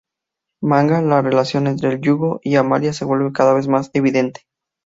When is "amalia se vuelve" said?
2.55-3.31